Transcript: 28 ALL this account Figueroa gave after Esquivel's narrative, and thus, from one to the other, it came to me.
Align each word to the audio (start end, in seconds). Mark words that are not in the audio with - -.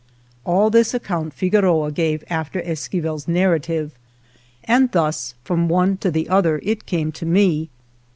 28 0.45 0.51
ALL 0.55 0.69
this 0.71 0.93
account 0.95 1.31
Figueroa 1.31 1.91
gave 1.91 2.23
after 2.27 2.59
Esquivel's 2.59 3.27
narrative, 3.27 3.91
and 4.63 4.91
thus, 4.93 5.35
from 5.43 5.69
one 5.69 5.95
to 5.95 6.09
the 6.09 6.27
other, 6.27 6.59
it 6.63 6.87
came 6.87 7.11
to 7.11 7.23
me. 7.23 7.69